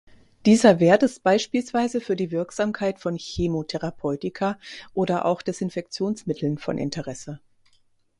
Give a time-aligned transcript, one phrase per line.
[0.47, 4.57] Dieser Wert ist beispielsweise für die Wirksamkeit von Chemotherapeutika
[4.95, 7.39] oder auch Desinfektionsmitteln von Interesse.